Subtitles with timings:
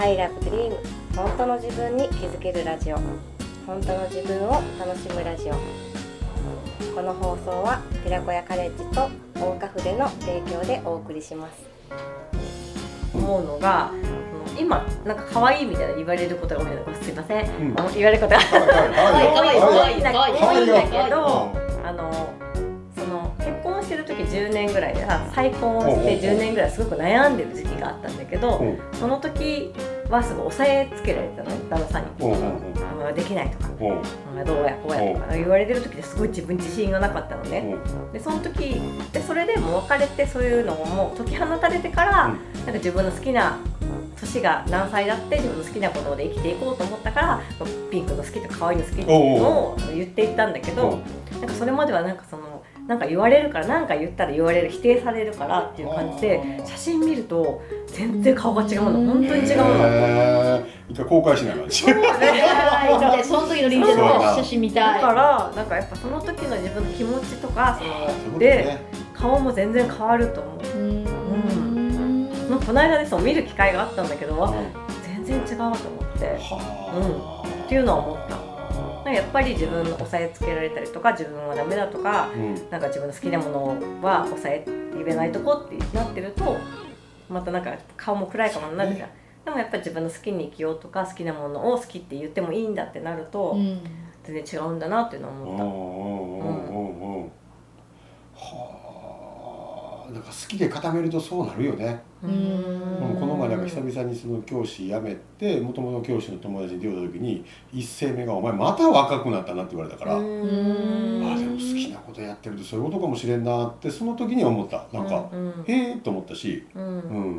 [0.00, 0.76] I love dream
[1.16, 2.96] 本当の自分に気づけるラジオ。
[3.66, 5.54] 本当の自分を楽しむラジオ。
[6.94, 11.68] この放送は寺子屋カレッジと大岡筆の提供でお送りします。
[13.12, 13.90] 思うのが、
[14.46, 17.02] その今なんか可愛いみたいな言われることが多いの。
[17.02, 17.80] すいません、うん。
[17.80, 19.34] あの言われることがかわいい。
[19.34, 19.60] かわいい。
[19.60, 19.92] かわい。
[19.92, 19.94] い。
[19.94, 20.00] 多い。
[20.00, 20.32] んだかわい。
[20.32, 20.34] い。
[20.34, 20.64] 多い。
[20.64, 21.50] んだけかど
[21.84, 22.34] あの
[22.96, 24.94] その結婚してる時10年ぐらい。
[24.94, 26.70] であ再婚をして10年ぐらい。
[26.70, 29.74] すごく悩んでる時期があったんだけどうんその時
[30.10, 32.08] はすごい押さえつけられてたのね旦那さんに。
[32.32, 32.58] うん
[33.14, 33.68] できないとか。
[33.68, 34.42] う。
[34.42, 35.34] んどうやこうやとか。
[35.34, 37.74] 言われてる時ですごい自分自信がなかったのね。
[38.12, 38.80] でその時
[39.12, 43.58] でそれでもう別れてそういうのをもう解き放たれてから、なんか自分の好きな
[44.20, 47.40] 年が何歳だって自分の好きなことで生きていこうと思ったから
[47.90, 49.08] ピンクの好きとか可愛いの好きっていう
[49.40, 51.00] のを言っていったんだけど、
[51.40, 52.42] なんかそれまではなんかその
[52.88, 58.92] なんか言われるからなんか言ったら言われる否定されるからっていう感じで写真見ると全然顔が違うの。
[59.12, 60.66] 本当に違うの。
[60.88, 61.70] 一回公開しない感
[63.22, 64.04] その時のリンちゃんの
[64.36, 65.02] 写真見たい。
[65.02, 67.84] だからなんかやっぱその時の自分の気持ちとかそ
[68.32, 68.78] のでね。
[69.12, 70.56] 顔も全然変わると思う。
[70.56, 70.74] うー
[72.56, 72.60] ん。
[72.64, 74.54] この間でそう見る機会があったんだけど、
[75.04, 75.76] 全然違うと思っ
[76.18, 76.24] て。
[76.38, 77.64] はあ。
[77.64, 78.47] っていうのは思った
[79.12, 82.54] やっぱり自分の押さえつけられたりとか自分はダメだとかうん。
[82.70, 86.56] なんか自分の好きなものは抑え言えないとこってなってると
[87.28, 89.10] またなんか顔も暗いかもなるじゃん。
[89.44, 93.80] でもやっぱり自分の好きに生きようとか好きなものを好きって言ってもいいんだってなると、うん。
[94.24, 97.32] 全然違うんだなっていうのは思っ
[98.36, 98.77] た、
[100.12, 102.02] なんか好きで固めるとそうなるよね。
[102.22, 102.30] うん。
[102.30, 102.34] う
[103.14, 110.24] んこの前なんか久々にその教師辞めてもともと教師の友達に出会った時に一声目が「お前また若くなったな」って言われたから、あうん。
[110.24, 114.86] あでも好きなことやってるとそういうことかもしれんなってその時に思った。
[114.92, 115.64] なんか、うん。
[115.66, 116.82] へえと思ったしうん。
[116.82, 117.36] うん、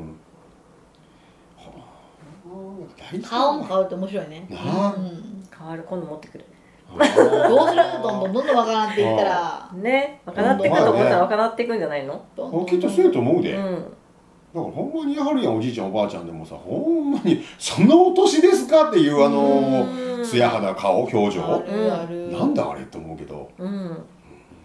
[1.58, 2.52] はあ
[2.98, 4.48] 大事だ顔も変わると面白いね。
[4.50, 4.94] なあ。
[4.96, 5.46] うん。
[5.58, 5.84] 変わる。
[5.84, 6.46] 今度持ってくる
[7.50, 7.82] どうする？
[8.02, 9.70] どんどんどんどんわからんっていったら。
[9.74, 12.22] ね若なっていくと思ったら若なっていくんじゃないの？
[12.68, 20.26] きっとそうやと思うで、だからうんほんまにやはりやんおじいちゃんおばあちゃんでもさほんまに「そんなお年ですか?」っていうあのうん。
[20.26, 22.32] 艶肌顔表あ情るある。
[22.32, 22.82] なんだあれ？
[22.82, 23.50] って思うけど。
[23.58, 24.04] うん。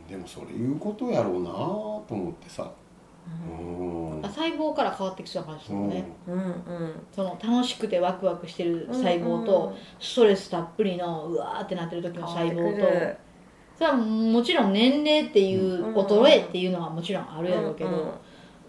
[0.09, 2.63] でもそれいうことやろうなと思ってさ。
[2.63, 2.69] うん
[4.23, 6.35] 細胞から変わってきそうな感じするね、うん。
[6.35, 7.07] うん。
[7.13, 13.25] その楽しくてワクワクしてる細胞と、ストレスたっぷりのうわーってなってる時の細胞と。
[13.77, 18.15] それはもちろん年齢っていう衰えっていうのはもちろんあるやろうけど、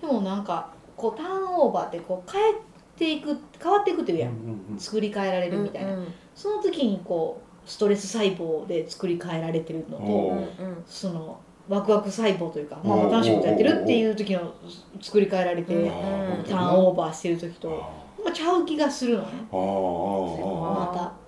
[0.01, 2.53] でもなんかこうターンオーバーってこう変え
[2.97, 4.33] ていく変わっていくっていうやん、う
[4.75, 5.91] ん作り変えられるみたいな、
[6.33, 14.53] その時にこうストレス細胞で作り変えられてるのおとうそのワクワク細胞というか、まあ、おう楽しいことやってるっていう時の
[15.01, 17.69] 作り変えられて、うんターンオーバーしてる時と、
[18.23, 19.27] まあ、ちゃう気がするのね。
[19.51, 21.25] また。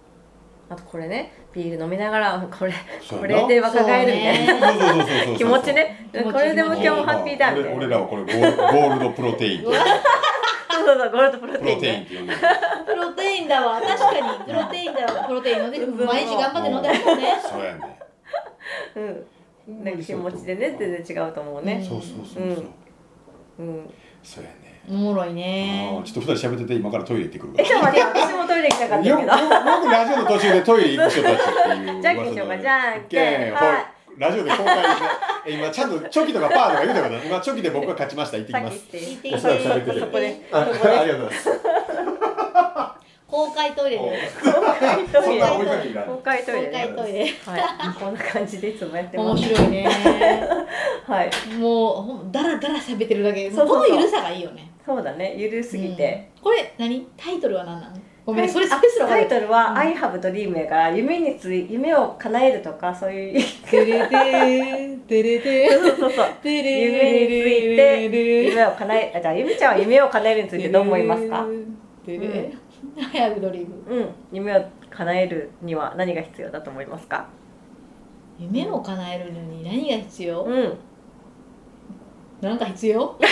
[0.70, 2.74] あとこれねビール飲みながら これ
[3.09, 5.34] これで若返るみたいな。
[5.38, 6.09] 気持ちね。
[6.12, 7.78] これでも今日もハッピーだみたいな。
[7.78, 9.64] 俺俺らはこれゴールゴールドプロテイン。
[9.64, 9.74] そう
[10.86, 12.40] そうそうゴールドプロテインっテインねて呼んでる。
[12.86, 13.81] プロテインだわ。
[13.81, 14.46] 確かに。
[14.46, 15.24] プロテインだわ。
[15.24, 17.40] プロテイン飲んで毎日頑張って飲んでるもんね。
[17.42, 18.00] そうやね
[18.96, 19.28] うん
[19.68, 21.86] なんか気持ちでね全然違うと思うね。
[21.88, 22.66] そうそうそうそう。
[23.60, 23.90] うん。
[24.24, 24.82] そうやね。
[24.90, 29.10] おもろいあねーちょっと二人喋ってて今からトイレ行ってくるかえちょっと待って私もトイレ行きたかったけど。
[29.10, 29.28] よくよ
[29.82, 31.50] くラジオの途中でトイレ行く人たちって
[31.92, 33.42] いう じゃんけんしようかじゃんけん。
[33.42, 34.20] ほいはい。
[34.22, 35.04] ラジオで公開して
[35.48, 38.38] え今ちゃんとチョキとかパーとか言うたから今チョキで僕が勝ちました。
[38.38, 38.78] 行ってきます。
[38.94, 39.36] 行って。
[39.36, 40.42] おそらく喋っててそこで。
[40.52, 41.50] あありがとうございます
[43.38, 44.04] 公開トイレで
[44.44, 45.42] 公開トイレ。
[46.07, 46.66] 公開トイレ。
[46.66, 47.19] 公開ねトイレ。
[47.19, 47.94] はい。
[48.00, 49.30] こんな感じでいつもやってます。
[49.30, 49.88] 面白いね。
[51.06, 51.30] はい。
[51.60, 53.51] もうほんダラダラ喋ってるだけ。
[53.51, 54.72] そうこのゆるさがいいよね。
[54.84, 55.36] そうだね。
[55.38, 56.30] ゆるすぎて。
[56.38, 56.44] うん。
[56.45, 57.07] これ何？
[57.16, 57.95] タイトルは何なの？
[58.25, 59.78] ごめんそれタイトルは「うん。
[59.78, 63.44] I have dream」やから夢につい夢を叶えるとかそういう。
[63.69, 65.00] テレテー。
[65.01, 65.80] テレテー。
[65.80, 68.04] そうそうそう夢について
[68.50, 71.45] 夢を叶えあじゃあゆみちゃんは夢を叶えるについてどう思いますか？
[72.04, 72.51] テレ
[73.12, 73.75] 早くドリーム。
[73.88, 74.09] うん。
[74.31, 77.27] 夢を叶えるには何が必要だと思いますか？
[78.39, 80.44] 夢を叶えるのに何が必要？
[80.44, 80.77] うん。
[82.41, 83.18] なんか必要？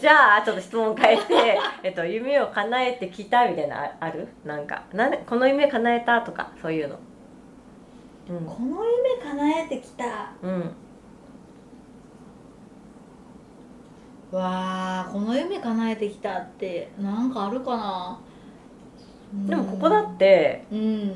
[0.00, 4.26] じゃあちょっと質問変えて、 えっと、夢を叶えてきたみたいなあある？
[4.44, 4.82] なんか。
[4.92, 6.96] なんでこの夢叶えたとかそういうの。
[8.30, 8.44] うん。
[8.46, 10.32] この夢叶えてきた。
[10.42, 10.74] うん
[14.30, 18.18] わあこの夢叶えてきたってなんかあるかな。
[19.46, 21.12] でもここだってうん。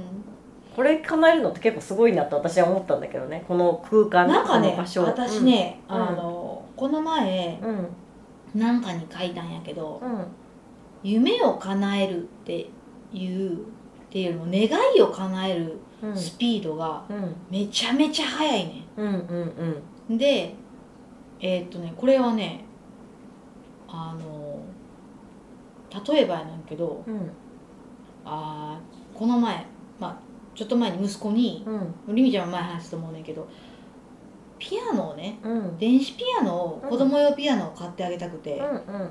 [0.75, 3.45] これ叶えるのって結構すごいなと私は思ったんだけどね。
[3.47, 5.03] この空間なんかねこの場所。
[5.05, 5.95] 私ね、うん。
[5.95, 7.69] あのこの前うん。
[7.71, 7.89] うん
[8.55, 10.25] なんかに書いたんやけどうん。
[11.03, 12.69] 夢を叶えるって
[13.13, 13.59] いうっ
[14.11, 16.17] ていうのも願いを叶えるうん。
[16.17, 17.35] スピードがうん。
[17.51, 20.19] めちゃめちゃ速いねうんうんうんん。
[20.19, 20.55] で
[21.41, 22.65] えーっとねこれはね
[23.93, 24.61] あの
[26.15, 27.31] 例えばやなんけどうん。
[28.25, 29.67] あーこの前
[30.01, 30.17] まあ
[30.55, 32.15] ちょっと前に息子にうん。
[32.15, 33.47] りみちゃんも前話したと思うねんけど
[34.59, 35.79] ピアノをねうん。
[35.79, 36.91] 電子ピアノをうん。
[36.91, 39.11] 子供用ピアノを買ってあげたくて、うん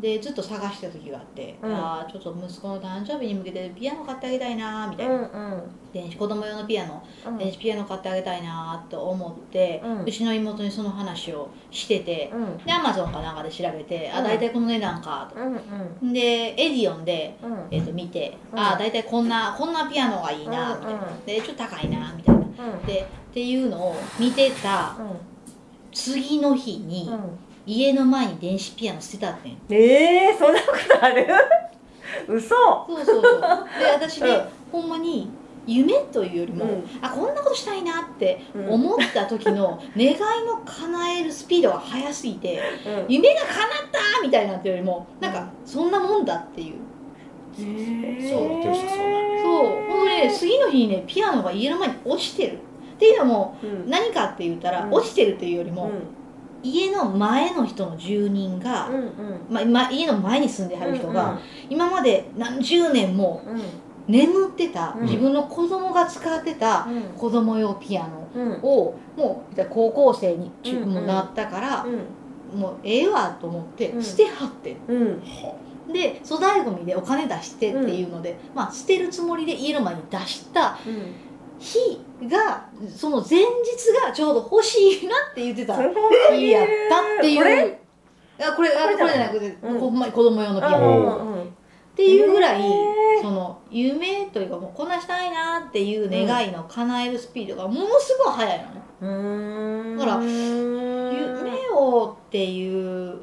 [0.00, 1.74] でずっと探してた時があって、うん。
[1.74, 5.62] ああちょっと息子の誕生日に向けてピアノ買ってあげたいなーみたいうんな、
[5.92, 7.02] 電子子供用のピアノ。
[7.26, 7.38] うん。
[7.38, 12.58] 電子ピアノ買ってあげたいなーと思って、ううんちの妹にその話をしててうん。
[12.58, 14.18] でアマゾンかなんかで調べて、うん。
[14.18, 15.40] あ大体この値段かと。
[15.40, 15.56] うん
[16.02, 16.12] うん。
[16.12, 17.58] でエディオンで、うん。
[17.70, 18.58] えー、と見て、うん。
[18.58, 21.08] ああ大体こんなこんなピアノがいいなみたいな、うん。
[21.08, 22.42] うんでちょっと高いなみたいな。
[22.42, 22.86] うん。
[22.86, 23.00] で
[23.30, 24.94] っていうのを見てた
[25.92, 29.58] 次の日に、うん家の前に電子ピアノ捨てたってん。
[29.70, 31.26] えー、そんなことある？
[32.28, 32.54] 嘘。
[32.54, 33.40] そうそうそう。
[33.78, 34.30] で私ね、
[34.72, 34.80] うん。
[34.80, 35.28] ほんまに
[35.66, 36.84] 夢というよりも、うん。
[37.02, 38.70] あこんなことしたいなってうん。
[38.70, 40.14] 思った時の願い
[40.46, 43.12] の叶えるスピードが速すぎてうん。
[43.12, 43.56] 夢が叶っ
[43.90, 46.74] たみたいなっていうよりもなんかそんなもんだっていう。
[47.56, 47.66] そう。
[47.66, 47.70] そ
[48.44, 48.58] う。
[48.60, 48.76] なる
[49.42, 49.90] そう。
[49.90, 52.58] ほんとね次の日にねピアノが家の前に落ちてる。
[52.94, 53.90] っていうのもうん。
[53.90, 54.92] 何かって言ったら、うん。
[54.92, 56.15] 落ちてるっていうよりも、うん
[56.66, 59.12] 家の前の人の住人が、うん
[59.48, 61.38] まあま、家の前に住んではる人が、うん
[61.70, 63.62] 今まで何十年もうん。
[64.08, 65.06] 眠ってた、うん。
[65.06, 67.02] 自分の子供が使ってたうん。
[67.18, 68.52] 子供用ピアノうん。
[68.62, 70.88] をもう高校生にうんうん。
[70.94, 72.60] もなったから、うん。
[72.60, 74.02] もうええわと思ってうん。
[74.02, 80.78] 捨てはってん、で粗大ごみでお金出してっていうので、まあ捨てるつもりで家の前に出した
[81.58, 83.46] 日がその前日
[84.04, 85.76] がちょうど欲しいなって言ってた。
[86.32, 87.38] 日やったっていう。
[87.38, 87.80] これ？
[88.38, 89.80] あこれあこれじゃなくて、うん。
[89.80, 92.62] ほんまに子供用のピアうノ、っていうぐらい、
[93.22, 98.66] その夢というかもうこんなしたいなっていう願いの叶えるスピードがものすごい速い
[99.00, 103.20] のね、だから夢夢をっていう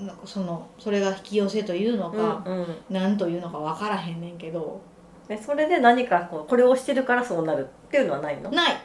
[0.00, 2.66] なんかそのそれが引き寄せというのか、うんうん。
[2.90, 4.80] なんというのか分からへんねんけど
[5.28, 8.50] えそれで何かこうこれをしてるからそうなるっていうのはないの？
[8.50, 8.76] ない。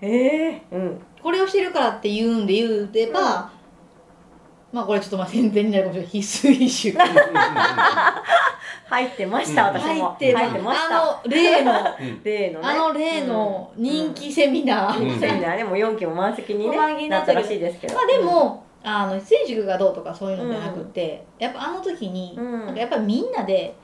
[0.00, 1.00] ええうん。
[1.22, 3.50] これをしてるからって言うんで言うてば、
[4.72, 7.04] まあこれちょっとまあ宣伝になるかもしれない必須一種
[8.86, 9.76] 入ってましたうん。
[9.78, 10.04] 私も。
[10.10, 11.02] 入って入ってました。
[11.02, 12.66] あの例のうん 例のね。
[12.68, 15.18] あの例の人気セミナー、うん。
[15.18, 17.94] セミナーねもう4期も満席に、ね、満席にななったらしいですけど。
[17.94, 22.66] まあでも、あの成塾がどうとかそういうのじゃなくて、やっぱあの時に、うん。
[22.66, 23.74] なんかやっぱりみんなで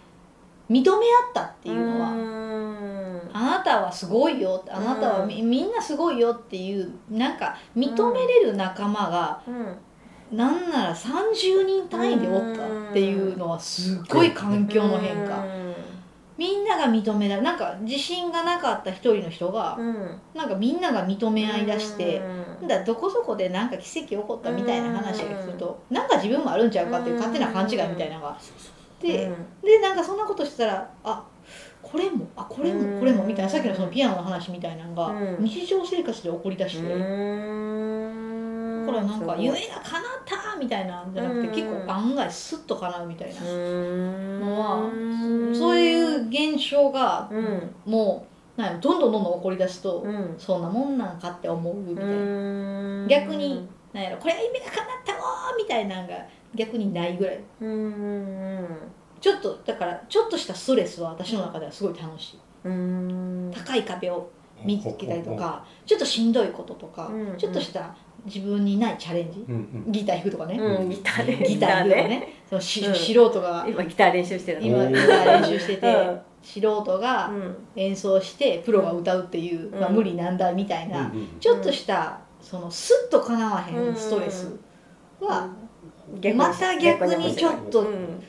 [0.70, 9.76] 認め合ったっていうのは、はあなたはすごいよあなたはみ,、みんなすごいよっていうなんか認めれる仲間が、うん。
[10.30, 15.44] なんなら30人単位でおったっていうのはすっごい環境の変化、
[16.38, 20.20] みんなが認められなんか自信がなかった一人の人が、うん。
[20.32, 22.22] なんかみんなが認め合いだして、
[22.60, 28.38] なんだどこそこでなんか奇跡起こったみたいな話がすると、なんか自分もあるんちゃうかっていう勝手な勘違いみたいなのが、
[29.00, 29.30] で、
[29.62, 31.24] でなんかそんなことしてたらあ
[31.82, 32.94] これもあこれうん。
[32.94, 33.50] もこれもみたいな。
[33.50, 35.44] さっきのそのピアノの話みたいなのがうん。
[35.44, 37.04] 日常生活で起こりだして、だから
[39.04, 41.54] なんか夢が叶ったみたいなんじゃなくて、うん。
[41.54, 44.90] 結構案外スッと叶うみたいな、のは
[45.54, 47.74] そういう現象がうん。
[47.86, 48.26] も
[48.58, 50.34] うなんどんどんどんどん起こりだすと、うん。
[50.36, 52.12] そんなもんなんかって思うみたいな。
[52.12, 53.06] うん。
[53.08, 56.14] 逆になんやろこれは夢が叶ったわーみたいなのが
[56.54, 57.40] 逆にないぐらい。
[57.60, 58.66] うん
[59.20, 62.38] ちょっとだからちょっとしたストレスは私の中ではすごい楽しい。
[62.64, 63.52] うん。
[63.54, 64.30] 高い壁を
[64.64, 67.94] 見つけたりとかちょっとしんどいこととか、うんちょっとした
[68.26, 69.54] 自分にないチャレンジ、うん
[69.86, 69.92] うん。
[69.92, 71.46] ギター弾くとかね、うんギターね。
[71.46, 72.28] ギター弾くとかね。
[72.48, 72.94] そのし、うん。
[72.94, 73.66] 素人が。
[73.68, 74.66] 今ギター練習してるの。
[74.66, 76.20] 今ギター練習してて、うん。
[76.42, 77.56] 素人がうん。
[77.76, 79.80] 演奏してプロが歌うっていう、うん。
[79.80, 84.54] まあ、無理難題みたいな、うんちょっとしたそのスッとかなわへんストレス
[85.20, 85.48] は、
[86.34, 88.22] また逆にちょっとうん。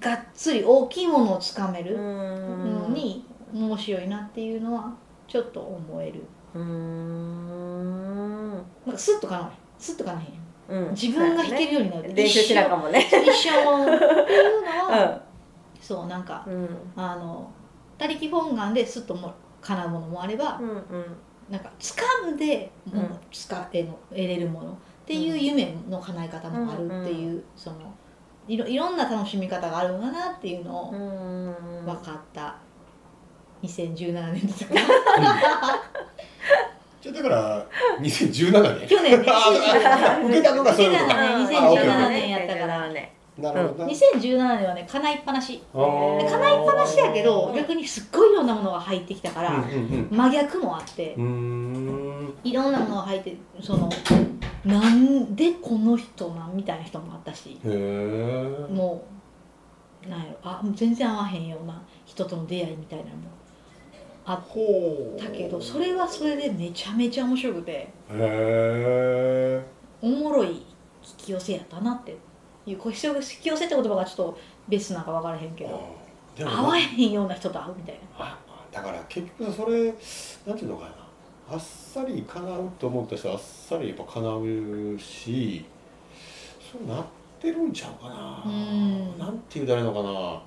[0.00, 2.82] がっつり大きいものをつかめるうん。
[2.82, 4.92] のに面白いなっていうのは
[5.28, 6.22] ちょっと思える。
[6.54, 8.56] うん。
[8.86, 10.90] なんかスッとかなわへんスッとかなへんうん。
[10.92, 13.00] 自分が弾けるようになる、練習しなかもね。
[13.00, 15.22] 一生っていうのは、う
[15.80, 16.68] そうなんかんうん。
[16.96, 17.50] あの
[17.98, 21.16] 他力本願ですっとも叶うものもあれば、うんうん。
[21.50, 27.76] なんか掴んでもう使えの得れるものっていう夢の叶え方もあるっていう、その
[28.46, 32.56] いろいろんな楽しみ方があるんだなっていうのをうん分かった。
[33.62, 34.74] 2017年だったか。
[34.74, 35.40] な
[37.00, 37.66] じゃあだから
[38.00, 38.88] 2017年。
[38.88, 39.26] 去年ね。
[39.30, 41.14] あ受けたのがそういうことか。
[41.14, 41.92] 2017年あオッケーオッケー。
[41.92, 43.14] 2017年やったからね。
[43.38, 43.84] なるほど。
[43.84, 45.62] な2017年はね叶いっぱなし。
[45.74, 46.24] あー。
[46.24, 51.14] で叶いっぱなしやけど逆にすっごいいろんなものが入ってきたから、うんうん真逆もあって。
[51.16, 52.34] うんうーん。
[52.44, 53.88] いろんなものが入ってその
[54.64, 57.58] なんでこの人なんみたいな人もあったし
[58.70, 59.04] も
[60.06, 63.22] うなんやろあ全然合わへんような人との出会いみたいなのも
[64.24, 67.88] あったけどそれはそれでめちゃめちゃ面白くて
[70.00, 70.64] おもろい引
[71.16, 72.18] き寄せやったなっていう
[72.66, 74.38] 引き寄せって言葉がちょっと
[74.68, 75.96] ベスなんか分からへんけど
[76.40, 78.00] 合わへんような人と会うみたいな。
[78.24, 78.38] あ
[78.70, 79.92] だから結局それ
[80.46, 81.01] なんていうのかな
[81.52, 85.66] あっさり叶うと思った人はあっさりやっぱ叶うし
[86.72, 87.04] そうなっ
[87.38, 88.42] てるんちゃうかな。
[88.46, 89.18] うん。
[89.18, 90.42] なんて言うたらいいのかな。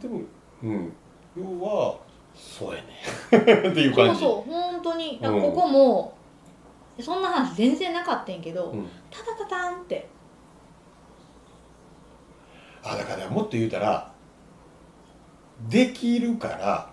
[0.00, 0.20] でも
[0.62, 0.92] うん。
[1.36, 1.98] 要は
[2.36, 2.88] そうやね。
[3.70, 4.20] っていうそう感じ。
[4.20, 5.18] そう本当に。
[5.20, 5.42] うん。
[5.42, 6.14] ここも
[7.00, 8.88] そんな話全然なかったんやけど、うん。
[9.10, 10.08] タタタタンって。
[12.84, 14.12] あだからもっと言うたら
[15.68, 16.90] できるから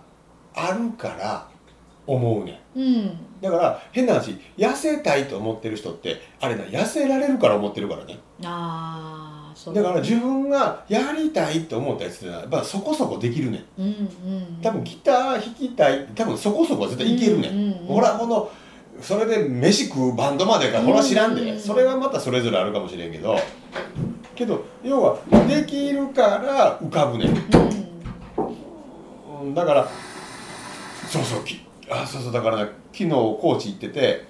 [0.54, 1.48] あるから
[2.08, 2.80] 思うねん。
[2.80, 3.10] うん。
[3.40, 8.18] だから変な話痩せたいと思ってる人ってあれな痩せられるから思ってるからね。
[8.42, 9.74] ああそう。
[9.74, 13.82] だから自分がやりたいと思ったやつってのはやっぱそこそこできるねん。
[13.82, 14.58] うんうん。
[14.62, 17.86] 多分ギター弾きたい多分そこそこは絶対いけるねん、うんうんうん。
[17.86, 18.50] ほらこの
[19.00, 21.60] それで飯食うバンドまでかほら知らんで、うんうん。
[21.60, 23.36] それはまたそれぞれあるかもしれんけど。
[24.34, 27.28] けど要はできるから浮かぶねん。
[29.42, 29.88] うんだから
[31.08, 31.60] そうそうき
[31.90, 34.24] あそうそうだからね昨日高知行ってて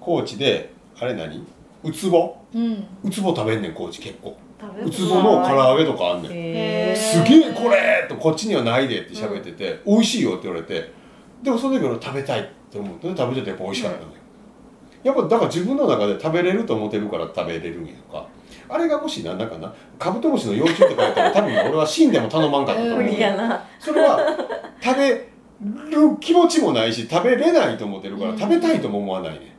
[0.00, 1.46] 高知であれ何？
[1.82, 2.36] ウツボ？
[2.54, 2.62] うん。
[2.62, 4.36] うんウツボ食べんねん高知結構。
[4.84, 6.96] ウツボの唐揚げとかあんねん。
[6.96, 10.90] すげえこれとこっちにはないでって喋ってて、美味しいよって言われて
[11.42, 14.12] でもその時俺食べたいって思って食べててやっぱ美味しかったのよ、
[15.02, 18.26] やっぱだから自分の中で食べれると思ってるから食べれるんやんか。
[18.68, 23.62] あれがもしなんだかなカブトムシの幼虫って書いたら多分俺は死んでも頼まんかったと思う、 無理やな。
[23.78, 24.18] それは
[24.80, 25.28] 食べ
[25.60, 28.38] る気持ちもないし食べれないと思ってるから、うん。
[28.38, 29.56] 食べたいとも思わないね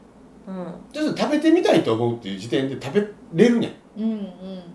[0.47, 0.73] うん。
[0.93, 4.01] ちょっと食べてみたいと思うっていう時点で食べれるねん。
[4.01, 4.15] うんう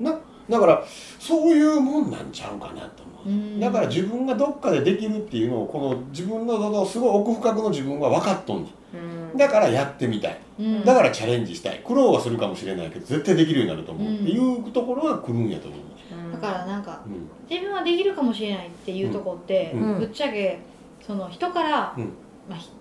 [0.00, 0.04] ん。
[0.04, 0.18] な
[0.50, 0.84] だから
[1.20, 3.60] そういうもんなんちゃうかなと思う、うん。
[3.60, 9.34] だから自分がどっかでできるっていうのをこの自分ののすごい奥深くの自分は分かっとんねうん。
[9.34, 10.40] んだからやってみたい。
[10.58, 10.84] うん。
[10.84, 11.80] だからチャレンジしたい。
[11.84, 14.16] 苦労はするかもしれないけど絶対できるようになると思う、うん。
[14.16, 15.80] っていうところが来るんやと思う、
[16.26, 16.32] うん。
[16.32, 17.28] だからなんかうん。
[17.48, 19.98] 自分はできるかもしれないっていうとこって、うん。
[20.00, 20.58] ぶっちゃけ
[21.06, 22.12] その人から、うん。
[22.48, 22.72] まあ、ひ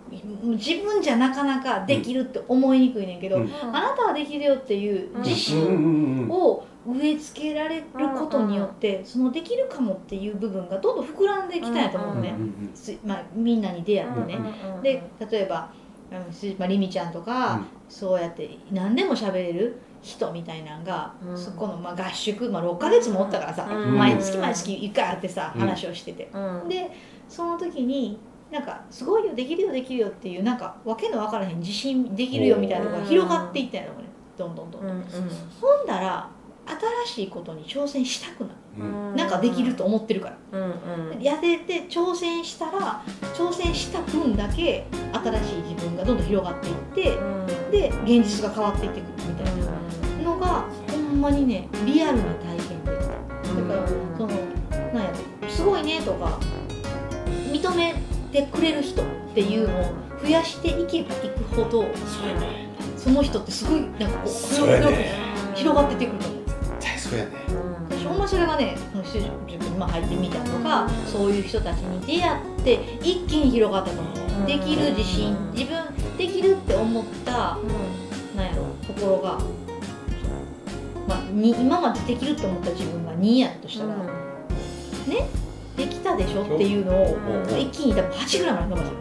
[0.43, 3.51] 自分じゃなかなかできるって思いにくいねんけど、うん。
[3.61, 5.35] あなたはできるよっていう自うん。
[5.37, 7.83] 信を植え付けられる
[8.17, 12.33] ことによって、そのできるかもっていう部分がどんどん膨らんできたんやと思うね、
[13.05, 14.39] まあ、みんなに出会ってね、
[14.81, 15.71] で例えば
[16.57, 17.65] まあ、りみちゃんとか、うん。
[17.87, 21.37] そうやって何でも喋れる人みたいなんが、うん。
[21.37, 23.97] そこの、まあ、合宿、まあ、6ヶ月もおったからさ、うん。
[23.97, 25.61] 毎月毎月一回会ってさ、うん。
[25.61, 26.29] 話をしてて。
[26.33, 26.67] うん。
[26.67, 26.91] で
[27.31, 28.19] その時に
[28.51, 34.09] なんかすごいよできるよできるよっていうなんかわけのわからへん自信できるよみたいなのが広がっていったんやろね。
[34.37, 35.05] どんどんどんどん、うんうん。
[35.61, 36.29] ほんだら
[37.05, 39.15] 新しいことに挑戦したくなる、うん。
[39.15, 40.59] なんかできると思ってるから。
[40.59, 41.21] うんうん。
[41.21, 43.01] やれて挑戦したら
[43.33, 47.45] 挑戦した分だけ新しい自分がどんどん広がっていってうん。
[47.71, 49.71] で現実が変わっていってくるみたいな。
[50.23, 52.91] のがほんまにねリアルに体験で。
[52.91, 54.27] だからその
[54.93, 55.11] なんや
[55.41, 56.37] ろすごいねとか
[57.51, 57.95] 認め
[58.31, 61.85] てくれる人っていうのを増やしていけばいくほど
[62.97, 64.29] その人ってすごいなんかこ
[64.63, 65.31] うね。
[65.55, 67.31] 広がっててくると思う絶対そうやね。
[67.89, 68.75] 私ほんまそれがね
[69.75, 74.09] 今入ってみたとかそういう人たちに出会って一気に広がったと思
[74.43, 74.47] う。
[74.47, 77.57] できる自信自分できるって思った
[78.35, 79.39] なんやろところが、
[81.07, 83.95] まあ、に今までできるって思った自分が2やとしたら、
[85.77, 87.19] できたでしょっていうのをう
[87.55, 87.59] ん。
[87.59, 88.91] 一気に多分8ぐらいまで伸ばす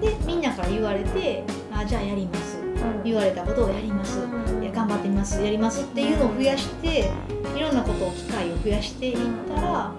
[0.00, 2.58] でみんなから言われてあじゃあやります。
[3.04, 4.18] 言われたことをやります。
[4.60, 5.40] いや頑張ってみます。
[5.42, 7.10] やりますっていうのを増やして
[7.56, 9.16] いろんなことを機会を増やしていっ
[9.48, 9.92] たら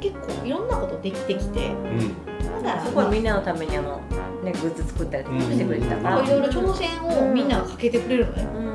[0.00, 2.62] 結構いろんなことできてきてうん。
[2.62, 4.00] だからすごいみんなのためにあの
[4.42, 5.96] ねグッズ作ったりとかしてくれてた。
[5.96, 8.70] からいろいろ挑戦をみんながかけてくれるのね、うん。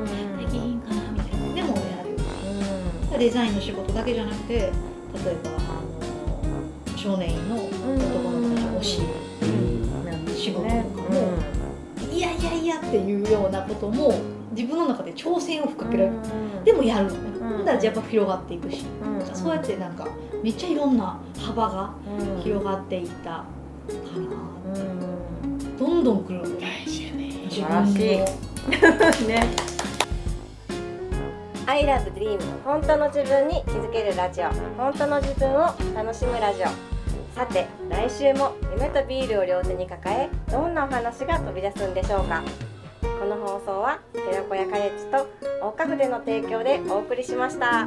[3.18, 4.70] デザインの仕事だけじゃなくて例え
[5.42, 5.50] ば
[7.06, 7.78] 少年院の男
[8.32, 11.38] の子たちを教える仕事とかも、
[12.12, 14.12] いやいやいやっていうようなことも
[14.50, 16.16] 自分の中で挑戦を吹っかけられる、
[16.64, 17.64] でもやるのね、うん。
[17.64, 20.08] だからやっぱ広がっていくし、うんそうやってなんか
[20.42, 21.94] めっちゃいろんな幅が
[22.42, 23.44] 広がっていったか
[23.86, 27.82] な、どんどん来るの大事やね自分の
[29.28, 29.46] ね。
[31.68, 34.46] I love dream 本当の自分に気づけるラジオ。
[34.76, 36.95] 本当の自分を楽しむラジオ
[37.36, 42.42] さて来週も夢とビールを両手に抱えどんなお話が飛び出すんでしょうか？
[43.02, 45.28] この放送は寺子屋カレッジと
[45.60, 47.86] 大家具での提供でお送りしました。